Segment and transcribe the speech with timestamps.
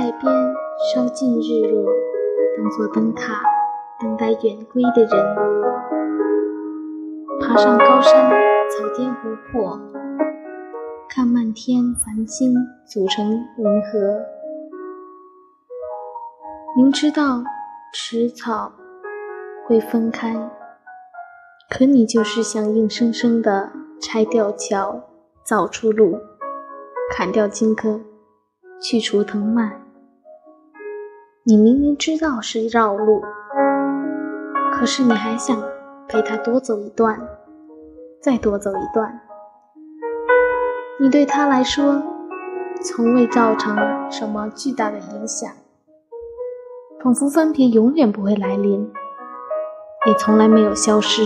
[0.00, 0.32] 海边
[0.94, 1.84] 烧尽日落，
[2.56, 3.34] 当做灯塔，
[4.00, 5.36] 等待远归的人。
[7.38, 8.30] 爬上高山，
[8.70, 9.78] 草间湖泊，
[11.06, 12.54] 看漫天繁星
[12.86, 14.22] 组成银河。
[16.78, 17.44] 明知道
[17.92, 18.72] 迟早
[19.66, 20.34] 会分开，
[21.68, 23.70] 可你就是想硬生生的
[24.00, 25.02] 拆掉桥，
[25.44, 26.18] 造出路，
[27.14, 28.00] 砍掉荆轲，
[28.80, 29.78] 去除藤蔓。
[31.50, 33.24] 你明明知道是绕路，
[34.72, 35.60] 可是你还想
[36.06, 37.20] 陪他多走一段，
[38.22, 39.20] 再多走一段。
[41.00, 42.00] 你对他来说，
[42.80, 43.76] 从未造成
[44.12, 45.50] 什么巨大的影响。
[47.02, 48.88] 仿佛分别永远不会来临，
[50.06, 51.24] 也从来没有消失。